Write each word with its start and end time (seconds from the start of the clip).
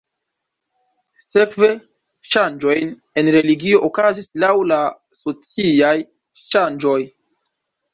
Sekve 1.25 1.69
ŝanĝojn 2.31 2.95
en 3.23 3.31
religio 3.37 3.85
okazis 3.91 4.33
laŭ 4.47 4.53
la 4.75 4.83
sociaj 5.23 5.97
ŝanĝoj. 6.51 7.03